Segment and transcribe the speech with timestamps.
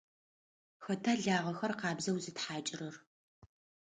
[0.85, 2.95] Хэта лагъэхэр къабзэу зытхьакӏырэр?